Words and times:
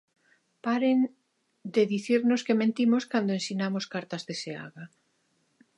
Paren 0.65 0.99
de 1.75 1.83
dicirnos 1.93 2.41
que 2.45 2.59
mentimos 2.61 3.03
cando 3.11 3.35
ensinamos 3.39 3.85
cartas 3.93 4.23
de 4.27 4.33
Seaga. 4.41 4.85